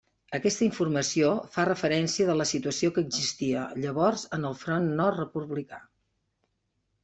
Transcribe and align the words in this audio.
Aquesta 0.35 0.63
informació 0.67 1.33
fa 1.57 1.65
referència 1.69 2.31
de 2.31 2.37
la 2.39 2.47
situació 2.53 2.93
que 2.97 3.05
existia 3.09 3.69
llavors 3.85 4.27
en 4.39 4.51
el 4.53 4.59
Front 4.65 4.91
Nord 5.03 5.23
republicà. 5.25 5.85